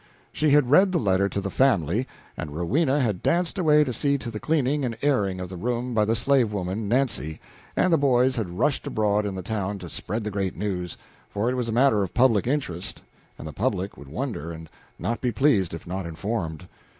She 0.33 0.49
had 0.49 0.71
read 0.71 0.91
the 0.91 0.97
letter 0.97 1.29
to 1.29 1.39
the 1.39 1.51
family, 1.51 2.07
and 2.35 2.55
Rowena 2.57 3.01
had 3.01 3.21
danced 3.21 3.59
away 3.59 3.83
to 3.83 3.93
see 3.93 4.17
to 4.17 4.31
the 4.31 4.39
cleaning 4.39 4.83
and 4.83 4.97
airing 5.03 5.39
of 5.39 5.47
the 5.47 5.57
room 5.57 5.93
by 5.93 6.05
the 6.05 6.15
slave 6.15 6.51
woman 6.51 6.87
Nancy, 6.87 7.39
and 7.75 7.93
the 7.93 7.99
boys 7.99 8.35
had 8.35 8.57
rushed 8.57 8.87
abroad 8.87 9.27
in 9.27 9.35
the 9.35 9.43
town 9.43 9.77
to 9.77 9.91
spread 9.91 10.23
the 10.23 10.31
great 10.31 10.57
news, 10.57 10.97
for 11.29 11.51
it 11.51 11.53
was 11.53 11.71
matter 11.71 12.01
of 12.01 12.15
public 12.15 12.47
interest, 12.47 13.03
and 13.37 13.47
the 13.47 13.53
public 13.53 13.95
would 13.95 14.07
wonder 14.07 14.51
and 14.51 14.71
not 14.97 15.21
be 15.21 15.31
pleased 15.31 15.71
if 15.71 15.85
not 15.85 16.07
informed. 16.07 16.67